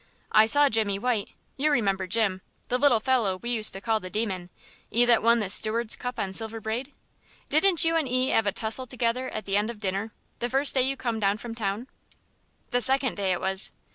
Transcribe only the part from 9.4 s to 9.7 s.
the end